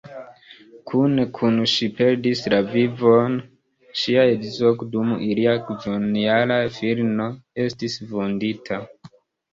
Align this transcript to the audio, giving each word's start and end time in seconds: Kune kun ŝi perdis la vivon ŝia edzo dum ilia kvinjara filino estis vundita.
Kune 0.91 1.23
kun 1.39 1.57
ŝi 1.73 1.89
perdis 1.99 2.41
la 2.53 2.61
vivon 2.71 3.37
ŝia 4.05 4.25
edzo 4.37 4.71
dum 4.95 5.11
ilia 5.29 5.55
kvinjara 5.69 6.59
filino 6.79 7.29
estis 7.67 8.03
vundita. 8.15 8.81